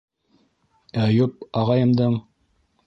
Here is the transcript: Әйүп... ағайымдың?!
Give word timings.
Әйүп... 1.03 1.47
ағайымдың?! 1.63 2.21